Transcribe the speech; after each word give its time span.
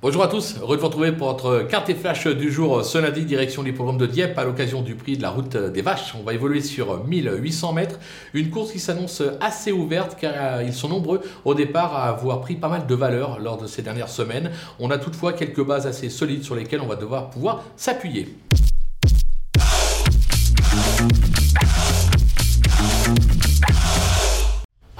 Bonjour 0.00 0.22
à 0.22 0.28
tous, 0.28 0.54
heureux 0.60 0.76
de 0.76 0.80
vous 0.80 0.86
retrouver 0.86 1.10
pour 1.10 1.26
votre 1.26 1.66
carte 1.66 1.90
et 1.90 1.94
flash 1.96 2.28
du 2.28 2.52
jour 2.52 2.84
ce 2.84 2.98
lundi, 2.98 3.24
direction 3.24 3.64
l'hippodrome 3.64 3.98
de 3.98 4.06
Dieppe 4.06 4.38
à 4.38 4.44
l'occasion 4.44 4.80
du 4.80 4.94
prix 4.94 5.16
de 5.16 5.22
la 5.22 5.30
route 5.30 5.56
des 5.56 5.82
vaches. 5.82 6.14
On 6.16 6.22
va 6.22 6.34
évoluer 6.34 6.60
sur 6.60 7.04
1800 7.04 7.72
mètres, 7.72 7.98
une 8.32 8.48
course 8.48 8.70
qui 8.70 8.78
s'annonce 8.78 9.24
assez 9.40 9.72
ouverte 9.72 10.16
car 10.16 10.34
euh, 10.36 10.62
ils 10.64 10.72
sont 10.72 10.88
nombreux 10.88 11.20
au 11.44 11.54
départ 11.54 11.96
à 11.96 12.10
avoir 12.10 12.42
pris 12.42 12.54
pas 12.54 12.68
mal 12.68 12.86
de 12.86 12.94
valeur 12.94 13.40
lors 13.40 13.60
de 13.60 13.66
ces 13.66 13.82
dernières 13.82 14.08
semaines. 14.08 14.52
On 14.78 14.92
a 14.92 14.98
toutefois 14.98 15.32
quelques 15.32 15.66
bases 15.66 15.88
assez 15.88 16.10
solides 16.10 16.44
sur 16.44 16.54
lesquelles 16.54 16.80
on 16.80 16.86
va 16.86 16.94
devoir 16.94 17.28
pouvoir 17.30 17.64
s'appuyer. 17.74 18.28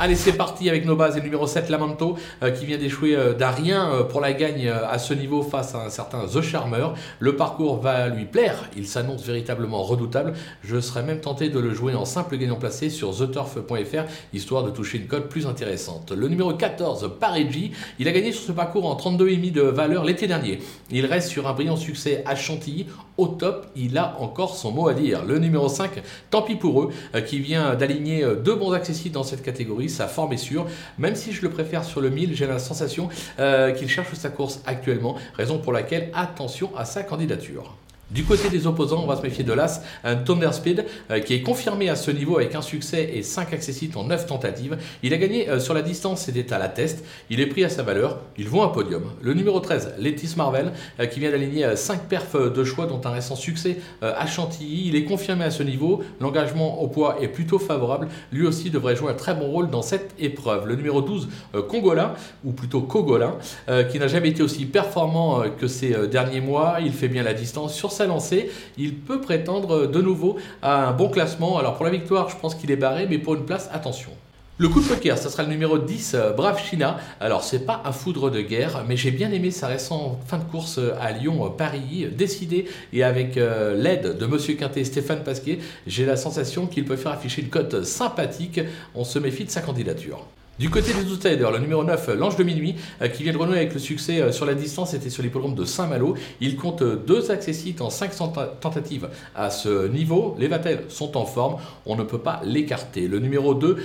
Allez, 0.00 0.14
c'est 0.14 0.34
parti 0.34 0.68
avec 0.68 0.86
nos 0.86 0.94
bases. 0.94 1.16
Et 1.16 1.20
numéro 1.20 1.48
7, 1.48 1.70
Lamanto, 1.70 2.14
euh, 2.44 2.52
qui 2.52 2.66
vient 2.66 2.78
d'échouer 2.78 3.16
euh, 3.16 3.34
euh, 3.36 4.04
pour 4.04 4.20
la 4.20 4.32
gagne 4.32 4.68
à 4.68 4.96
ce 4.96 5.12
niveau 5.12 5.42
face 5.42 5.74
à 5.74 5.84
un 5.84 5.90
certain 5.90 6.24
The 6.24 6.40
Charmer. 6.40 6.90
Le 7.18 7.34
parcours 7.34 7.80
va 7.80 8.06
lui 8.06 8.24
plaire. 8.24 8.70
Il 8.76 8.86
s'annonce 8.86 9.24
véritablement 9.24 9.82
redoutable. 9.82 10.34
Je 10.62 10.78
serais 10.78 11.02
même 11.02 11.20
tenté 11.20 11.48
de 11.48 11.58
le 11.58 11.74
jouer 11.74 11.96
en 11.96 12.04
simple 12.04 12.36
gagnant 12.36 12.54
placé 12.54 12.90
sur 12.90 13.12
theturf.fr, 13.12 14.04
histoire 14.32 14.62
de 14.62 14.70
toucher 14.70 14.98
une 14.98 15.08
cote 15.08 15.28
plus 15.28 15.48
intéressante. 15.48 16.12
Le 16.12 16.28
numéro 16.28 16.54
14, 16.54 17.16
Parigi, 17.18 17.72
il 17.98 18.06
a 18.06 18.12
gagné 18.12 18.30
sur 18.30 18.42
ce 18.42 18.52
parcours 18.52 18.86
en 18.86 18.94
32,5 18.94 19.50
de 19.50 19.62
valeur 19.62 20.04
l'été 20.04 20.28
dernier. 20.28 20.60
Il 20.92 21.06
reste 21.06 21.28
sur 21.28 21.48
un 21.48 21.54
brillant 21.54 21.76
succès 21.76 22.22
à 22.24 22.36
Chantilly. 22.36 22.86
Au 23.16 23.26
top, 23.26 23.66
il 23.74 23.98
a 23.98 24.14
encore 24.20 24.54
son 24.54 24.70
mot 24.70 24.86
à 24.86 24.94
dire. 24.94 25.24
Le 25.24 25.40
numéro 25.40 25.68
5, 25.68 25.90
tant 26.30 26.42
pis 26.42 26.54
pour 26.54 26.82
eux, 26.82 26.90
qui 27.26 27.40
vient 27.40 27.74
d'aligner 27.74 28.24
deux 28.44 28.54
bons 28.54 28.70
accessibles 28.70 29.14
dans 29.14 29.24
cette 29.24 29.42
catégorie 29.42 29.87
sa 29.88 30.08
forme 30.08 30.32
est 30.32 30.38
sûre. 30.38 30.66
Même 30.98 31.14
si 31.14 31.32
je 31.32 31.42
le 31.42 31.50
préfère 31.50 31.84
sur 31.84 32.00
le 32.00 32.10
1000, 32.10 32.34
j'ai 32.34 32.46
la 32.46 32.58
sensation 32.58 33.08
euh, 33.38 33.72
qu'il 33.72 33.88
cherche 33.88 34.12
sa 34.14 34.30
course 34.30 34.60
actuellement, 34.66 35.16
raison 35.34 35.58
pour 35.58 35.72
laquelle 35.72 36.10
attention 36.14 36.70
à 36.76 36.84
sa 36.84 37.02
candidature. 37.02 37.76
Du 38.10 38.24
côté 38.24 38.48
des 38.48 38.66
opposants, 38.66 39.02
on 39.04 39.06
va 39.06 39.16
se 39.16 39.22
méfier 39.22 39.44
de 39.44 39.52
l'As, 39.52 39.82
un 40.02 40.16
Thunder 40.16 40.48
Speed 40.52 40.86
euh, 41.10 41.20
qui 41.20 41.34
est 41.34 41.42
confirmé 41.42 41.90
à 41.90 41.96
ce 41.96 42.10
niveau 42.10 42.38
avec 42.38 42.54
un 42.54 42.62
succès 42.62 43.10
et 43.12 43.22
5 43.22 43.52
accessites 43.52 43.98
en 43.98 44.04
9 44.04 44.24
tentatives. 44.24 44.78
Il 45.02 45.12
a 45.12 45.18
gagné 45.18 45.50
euh, 45.50 45.60
sur 45.60 45.74
la 45.74 45.82
distance, 45.82 46.22
c'était 46.22 46.54
à 46.54 46.58
la 46.58 46.68
test. 46.68 47.04
Il 47.28 47.38
est 47.38 47.46
pris 47.46 47.64
à 47.64 47.68
sa 47.68 47.82
valeur. 47.82 48.20
Il 48.38 48.48
vaut 48.48 48.62
un 48.62 48.68
podium. 48.68 49.02
Le 49.20 49.34
numéro 49.34 49.60
13, 49.60 49.96
Letis 49.98 50.32
Marvel, 50.38 50.72
euh, 51.00 51.04
qui 51.04 51.20
vient 51.20 51.30
d'aligner 51.30 51.76
5 51.76 52.04
perfs 52.04 52.34
de 52.34 52.64
choix, 52.64 52.86
dont 52.86 53.00
un 53.04 53.10
récent 53.10 53.36
succès 53.36 53.76
à 54.00 54.26
Chantilly. 54.26 54.84
Il 54.86 54.96
est 54.96 55.04
confirmé 55.04 55.44
à 55.44 55.50
ce 55.50 55.62
niveau. 55.62 56.02
L'engagement 56.20 56.80
au 56.80 56.88
poids 56.88 57.18
est 57.20 57.28
plutôt 57.28 57.58
favorable. 57.58 58.08
Lui 58.32 58.46
aussi 58.46 58.70
devrait 58.70 58.96
jouer 58.96 59.10
un 59.10 59.14
très 59.14 59.34
bon 59.34 59.48
rôle 59.48 59.68
dans 59.68 59.82
cette 59.82 60.14
épreuve. 60.18 60.66
Le 60.66 60.76
numéro 60.76 61.02
12, 61.02 61.28
Congolin, 61.68 62.14
ou 62.44 62.52
plutôt 62.52 62.80
Cogolin, 62.80 63.36
qui 63.90 63.98
n'a 63.98 64.08
jamais 64.08 64.30
été 64.30 64.42
aussi 64.42 64.64
performant 64.64 65.42
que 65.58 65.66
ces 65.66 66.08
derniers 66.08 66.40
mois. 66.40 66.78
Il 66.80 66.92
fait 66.92 67.08
bien 67.08 67.22
la 67.22 67.34
distance 67.34 67.74
sur 67.74 67.92
lancé, 68.06 68.50
il 68.76 68.94
peut 68.94 69.20
prétendre 69.20 69.86
de 69.86 70.00
nouveau 70.00 70.36
à 70.62 70.88
un 70.88 70.92
bon 70.92 71.08
classement. 71.08 71.58
Alors 71.58 71.74
pour 71.76 71.84
la 71.84 71.90
victoire, 71.90 72.28
je 72.28 72.36
pense 72.36 72.54
qu'il 72.54 72.70
est 72.70 72.76
barré, 72.76 73.06
mais 73.08 73.18
pour 73.18 73.34
une 73.34 73.44
place, 73.44 73.68
attention. 73.72 74.10
Le 74.60 74.68
coup 74.68 74.80
de 74.80 74.88
poker, 74.88 75.16
ça 75.16 75.30
sera 75.30 75.44
le 75.44 75.50
numéro 75.50 75.78
10, 75.78 76.14
euh, 76.14 76.32
Brave 76.32 76.60
China. 76.60 76.98
Alors, 77.20 77.44
c'est 77.44 77.64
pas 77.64 77.80
un 77.84 77.92
foudre 77.92 78.28
de 78.28 78.40
guerre, 78.40 78.84
mais 78.88 78.96
j'ai 78.96 79.12
bien 79.12 79.30
aimé 79.30 79.52
sa 79.52 79.68
récente 79.68 80.18
fin 80.26 80.38
de 80.38 80.42
course 80.42 80.78
euh, 80.78 80.96
à 81.00 81.12
Lyon-Paris, 81.12 82.06
euh, 82.06 82.10
décidé 82.10 82.66
et 82.92 83.04
avec 83.04 83.36
l'aide 83.36 84.18
de 84.18 84.26
Monsieur 84.26 84.54
Quintet 84.54 84.80
et 84.80 84.84
Stéphane 84.84 85.22
Pasquier, 85.22 85.60
j'ai 85.86 86.04
la 86.04 86.16
sensation 86.16 86.66
qu'il 86.66 86.84
peut 86.84 86.96
faire 86.96 87.12
afficher 87.12 87.42
une 87.42 87.50
cote 87.50 87.84
sympathique. 87.84 88.60
On 88.96 89.04
se 89.04 89.20
méfie 89.20 89.44
de 89.44 89.50
sa 89.50 89.60
candidature. 89.60 90.26
Du 90.58 90.70
côté 90.70 90.92
des 90.92 91.08
outsiders, 91.12 91.52
le 91.52 91.60
numéro 91.60 91.84
9, 91.84 92.16
l'Ange 92.18 92.34
de 92.34 92.42
Minuit, 92.42 92.74
euh, 93.00 93.06
qui 93.06 93.22
vient 93.22 93.32
de 93.32 93.38
renouer 93.38 93.58
avec 93.58 93.74
le 93.74 93.78
succès 93.78 94.20
euh, 94.20 94.32
sur 94.32 94.44
la 94.44 94.54
distance, 94.54 94.92
était 94.92 95.08
sur 95.08 95.22
l'hippodrome 95.22 95.54
de 95.54 95.64
Saint-Malo. 95.64 96.16
Il 96.40 96.56
compte 96.56 96.82
euh, 96.82 96.96
deux 96.96 97.30
accessites 97.30 97.80
en 97.80 97.90
500 97.90 98.32
tentatives 98.60 99.08
à 99.36 99.50
ce 99.50 99.86
niveau. 99.86 100.34
Les 100.36 100.48
Vatel 100.48 100.86
sont 100.88 101.16
en 101.16 101.26
forme, 101.26 101.58
on 101.86 101.94
ne 101.94 102.02
peut 102.02 102.18
pas 102.18 102.40
l'écarter. 102.42 103.06
Le 103.06 103.20
numéro 103.20 103.54
2, 103.54 103.76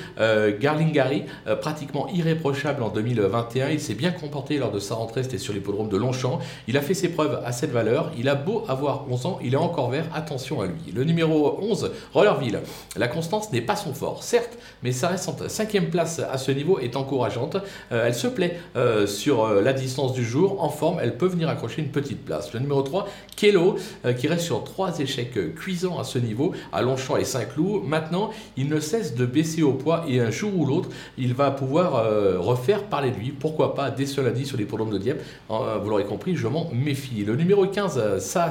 Garlingari, 0.59 1.25
pratiquement 1.61 2.07
irréprochable 2.09 2.81
en 2.81 2.89
2021. 2.89 3.69
Il 3.69 3.79
s'est 3.79 3.93
bien 3.93 4.09
comporté 4.11 4.57
lors 4.57 4.71
de 4.71 4.79
sa 4.79 4.95
rentrée, 4.95 5.21
c'était 5.21 5.37
sur 5.37 5.53
l'hippodrome 5.53 5.89
de 5.89 5.97
Longchamp. 5.97 6.39
Il 6.67 6.75
a 6.77 6.81
fait 6.81 6.95
ses 6.95 7.09
preuves 7.09 7.39
à 7.45 7.51
cette 7.51 7.71
valeur. 7.71 8.11
Il 8.17 8.27
a 8.29 8.35
beau 8.35 8.63
avoir 8.67 9.05
11 9.11 9.25
ans, 9.27 9.39
il 9.43 9.53
est 9.53 9.57
encore 9.57 9.91
vert. 9.91 10.05
Attention 10.15 10.61
à 10.61 10.65
lui. 10.65 10.91
Le 10.93 11.03
numéro 11.03 11.59
11, 11.61 11.91
Rollerville. 12.13 12.61
La 12.95 13.07
constance 13.07 13.51
n'est 13.51 13.61
pas 13.61 13.75
son 13.75 13.93
fort, 13.93 14.23
certes, 14.23 14.57
mais 14.81 14.91
sa 14.91 15.09
récente 15.09 15.47
cinquième 15.49 15.91
place 15.91 16.19
à 16.19 16.37
ce 16.39 16.51
niveau 16.51 16.62
est 16.81 16.95
encourageante. 16.95 17.57
Euh, 17.91 18.07
elle 18.07 18.15
se 18.15 18.27
plaît 18.27 18.59
euh, 18.75 19.07
sur 19.07 19.45
euh, 19.45 19.61
la 19.61 19.73
distance 19.73 20.13
du 20.13 20.23
jour. 20.23 20.63
En 20.63 20.69
forme, 20.69 20.99
elle 21.01 21.17
peut 21.17 21.27
venir 21.27 21.49
accrocher 21.49 21.81
une 21.81 21.89
petite 21.91 22.23
place. 22.23 22.53
Le 22.53 22.59
numéro 22.59 22.81
3, 22.81 23.07
Kelo, 23.35 23.75
qui 24.17 24.27
reste 24.27 24.45
sur 24.45 24.63
trois 24.63 24.99
échecs 24.99 25.55
cuisants 25.55 25.99
à 25.99 26.03
ce 26.03 26.17
niveau, 26.19 26.53
à 26.71 26.81
Longchamp 26.81 27.17
et 27.17 27.25
Saint-Cloud. 27.25 27.83
Maintenant, 27.85 28.31
il 28.57 28.69
ne 28.69 28.79
cesse 28.79 29.15
de 29.15 29.25
baisser 29.25 29.63
au 29.63 29.73
poids 29.73 30.05
et 30.07 30.19
un 30.19 30.31
jour 30.31 30.51
ou 30.55 30.65
l'autre, 30.65 30.89
il 31.17 31.33
va 31.33 31.51
pouvoir 31.51 32.05
refaire 32.39 32.83
parler 32.83 33.11
de 33.11 33.17
lui. 33.17 33.31
Pourquoi 33.31 33.75
pas 33.75 33.91
dès 33.91 34.05
ce 34.05 34.21
lundi 34.21 34.45
sur 34.45 34.57
les 34.57 34.65
programmes 34.65 34.91
de 34.91 34.97
Dieppe? 34.97 35.21
Vous 35.49 35.89
l'aurez 35.89 36.05
compris, 36.05 36.35
je 36.35 36.47
m'en 36.47 36.69
méfie. 36.71 37.23
Le 37.25 37.35
numéro 37.35 37.65
15, 37.65 38.19
ça 38.19 38.49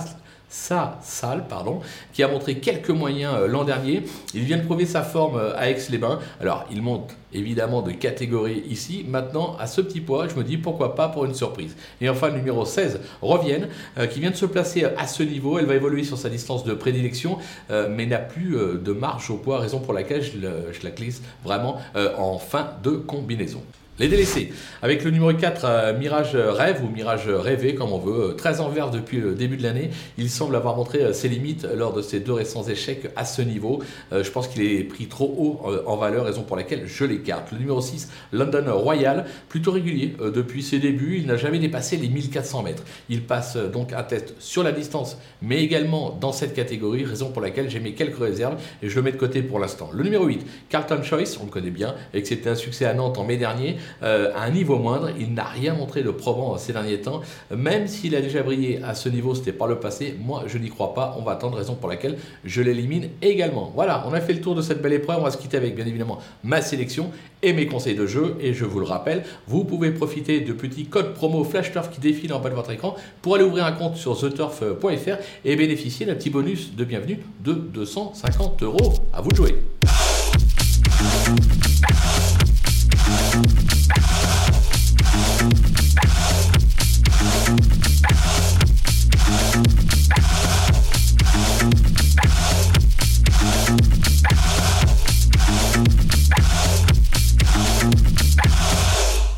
sa 0.53 0.99
salle, 1.03 1.47
pardon, 1.49 1.81
qui 2.13 2.23
a 2.23 2.29
montré 2.29 2.59
quelques 2.59 2.91
moyens 2.91 3.35
euh, 3.39 3.47
l'an 3.49 3.65
dernier. 3.65 4.03
Il 4.35 4.43
vient 4.43 4.59
de 4.59 4.63
prouver 4.63 4.85
sa 4.85 5.03
forme 5.03 5.37
euh, 5.37 5.57
à 5.57 5.71
Aix-les-Bains. 5.71 6.21
Alors, 6.43 6.67
il 6.71 6.83
monte 6.83 7.17
évidemment 7.33 7.81
de 7.81 7.91
catégorie 7.91 8.63
ici. 8.69 9.03
Maintenant, 9.09 9.57
à 9.59 9.67
ce 9.67 9.81
petit 9.81 10.03
poids, 10.03 10.29
je 10.29 10.35
me 10.35 10.45
dis 10.45 10.59
pourquoi 10.59 10.95
pas 10.95 11.09
pour 11.09 11.25
une 11.25 11.35
surprise. 11.35 11.75
Et 12.03 12.11
enfin, 12.11 12.29
le 12.29 12.37
numéro 12.37 12.67
16, 12.67 13.01
Revienne, 13.23 13.69
euh, 13.97 14.07
qui 14.07 14.21
vient 14.21 14.31
de 14.31 14.37
se 14.37 14.45
placer 14.45 14.85
à 14.85 15.07
ce 15.07 15.23
niveau. 15.23 15.59
Elle 15.59 15.65
va 15.65 15.75
évoluer 15.75 16.05
sur 16.05 16.19
sa 16.19 16.29
distance 16.29 16.65
de 16.65 16.75
prédilection, 16.75 17.39
mais 17.71 18.07
n'a 18.07 18.19
plus 18.19 18.57
de 18.57 18.93
marge 18.93 19.31
au 19.31 19.37
poids, 19.37 19.59
raison 19.59 19.81
pour 19.81 19.95
laquelle 19.95 20.23
je, 20.23 20.33
je 20.33 20.85
la 20.85 20.91
glisse 20.91 21.23
vraiment 21.45 21.81
en 21.95 22.39
fin 22.39 22.73
de 22.83 22.91
combinaison. 22.91 23.63
Les 24.03 24.09
délaissés, 24.09 24.53
avec 24.83 25.05
le 25.05 25.13
numéro 25.13 25.33
4, 25.33 25.65
euh, 25.65 25.97
Mirage 25.97 26.35
Rêve 26.35 26.83
ou 26.85 26.89
Mirage 26.89 27.29
Rêvé, 27.29 27.77
comme 27.77 27.93
on 27.93 28.01
veut, 28.01 28.35
très 28.35 28.59
en 28.59 28.69
depuis 28.91 29.19
le 29.19 29.37
début 29.37 29.57
de 29.57 29.63
l'année. 29.63 29.91
Il 30.19 30.29
semble 30.29 30.57
avoir 30.57 30.77
montré 30.77 31.03
euh, 31.03 31.13
ses 31.13 31.29
limites 31.29 31.69
lors 31.77 31.93
de 31.93 32.03
ses 32.03 32.19
deux 32.19 32.33
récents 32.33 32.65
échecs 32.65 33.07
à 33.15 33.25
ce 33.25 33.43
niveau. 33.43 33.81
Euh, 34.13 34.25
je 34.25 34.31
pense 34.33 34.49
qu'il 34.49 34.63
est 34.63 34.83
pris 34.83 35.07
trop 35.07 35.33
haut 35.39 35.71
en 35.87 35.97
valeur, 35.97 36.25
raison 36.25 36.43
pour 36.43 36.57
laquelle 36.57 36.89
je 36.89 37.05
l'écarte. 37.05 37.53
Le 37.53 37.59
numéro 37.59 37.81
6, 37.81 38.11
London 38.33 38.65
Royal, 38.77 39.25
plutôt 39.49 39.71
régulier 39.71 40.17
depuis 40.19 40.65
ses 40.65 40.81
débuts. 40.81 41.19
Il 41.19 41.29
n'a 41.29 41.37
jamais 41.37 41.61
dépassé 41.61 41.97
les 41.97 42.09
1400 42.09 42.65
mètres. 42.65 42.83
Il 43.09 43.23
passe 43.23 43.57
donc 43.57 43.93
un 43.93 44.03
test 44.03 44.35
sur 44.41 44.65
la 44.65 44.73
distance, 44.73 45.17
mais 45.43 45.63
également 45.63 46.19
dans 46.21 46.33
cette 46.33 46.55
catégorie, 46.55 47.05
raison 47.05 47.31
pour 47.31 47.41
laquelle 47.41 47.71
j'ai 47.71 47.79
mis 47.79 47.95
quelques 47.95 48.19
réserves 48.19 48.61
et 48.83 48.89
je 48.89 48.97
le 48.97 49.03
mets 49.03 49.13
de 49.13 49.17
côté 49.17 49.43
pour 49.43 49.61
l'instant. 49.61 49.91
Le 49.95 50.03
numéro 50.03 50.27
8, 50.27 50.45
Carlton 50.71 51.05
Choice, 51.05 51.39
on 51.41 51.45
le 51.45 51.53
connaît 51.53 51.71
bien, 51.71 51.95
et 52.15 52.25
c'était 52.25 52.51
un 52.51 52.57
succès 52.57 52.85
à 52.85 52.95
Nantes 52.95 53.17
en 53.17 53.23
mai 53.23 53.37
dernier. 53.37 53.77
Euh, 54.03 54.33
à 54.35 54.43
un 54.43 54.51
niveau 54.51 54.79
moindre. 54.79 55.11
Il 55.19 55.35
n'a 55.35 55.45
rien 55.45 55.75
montré 55.75 56.03
de 56.03 56.11
probant 56.11 56.57
ces 56.59 56.73
derniers 56.73 57.01
temps. 57.01 57.21
Même 57.55 57.87
s'il 57.87 58.15
a 58.17 58.21
déjà 58.21 58.43
brillé 58.43 58.81
à 58.83 58.95
ce 58.95 59.09
niveau, 59.09 59.35
c'était 59.35 59.53
par 59.53 59.69
le 59.69 59.79
passé. 59.79 60.17
Moi, 60.21 60.45
je 60.47 60.59
n'y 60.59 60.69
crois 60.69 60.95
pas. 60.95 61.17
On 61.19 61.23
va 61.23 61.33
attendre, 61.33 61.57
raison 61.57 61.75
pour 61.75 61.89
laquelle 61.89 62.19
je 62.45 62.63
l'élimine 62.63 63.11
également. 63.21 63.73
Voilà, 63.75 64.05
on 64.09 64.13
a 64.13 64.21
fait 64.21 64.33
le 64.33 64.41
tour 64.41 64.55
de 64.55 64.63
cette 64.63 64.83
belle 64.83 64.93
épreuve. 64.93 65.19
On 65.21 65.25
va 65.25 65.31
se 65.31 65.39
quitter 65.39 65.57
avec 65.57 65.75
bien 65.75 65.87
évidemment 65.87 66.19
ma 66.45 66.61
sélection 66.63 67.11
et 67.43 67.53
mes 67.53 67.67
conseils 67.67 67.95
de 67.95 68.07
jeu. 68.07 68.37
Et 68.41 68.55
je 68.55 68.65
vous 68.65 68.81
le 68.81 68.87
rappelle, 68.87 69.25
vous 69.47 69.65
pouvez 69.65 69.91
profiter 69.91 70.41
de 70.41 70.53
petits 70.53 70.87
codes 70.87 71.15
promo 71.15 71.45
Flash 71.45 71.73
Turf 71.73 71.91
qui 71.91 72.01
défilent 72.01 72.33
en 72.33 72.41
bas 72.41 72.51
de 72.51 72.55
votre 72.55 72.71
écran 72.71 72.97
pour 73.21 73.35
aller 73.35 73.45
ouvrir 73.45 73.65
un 73.65 73.73
compte 73.73 73.97
sur 73.97 74.19
theturf.fr 74.19 75.17
et 75.45 75.57
bénéficier 75.57 76.07
d'un 76.07 76.15
petit 76.15 76.31
bonus 76.31 76.75
de 76.75 76.85
bienvenue 76.85 77.19
de 77.45 77.53
250 77.53 78.63
euros. 78.63 78.95
À 79.13 79.21
vous 79.21 79.31
de 79.31 79.37
jouer. 79.37 79.55